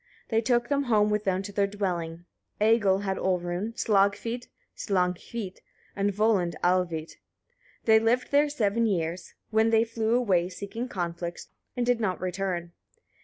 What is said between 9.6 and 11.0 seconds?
they flew away seeking